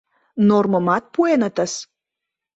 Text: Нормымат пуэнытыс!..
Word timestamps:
Нормымат 0.47 1.03
пуэнытыс!.. 1.13 1.73